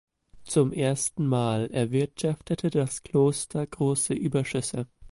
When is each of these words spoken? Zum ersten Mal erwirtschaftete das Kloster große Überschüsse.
Zum 0.45 0.73
ersten 0.73 1.27
Mal 1.27 1.67
erwirtschaftete 1.69 2.71
das 2.71 3.03
Kloster 3.03 3.67
große 3.67 4.15
Überschüsse. 4.15 4.87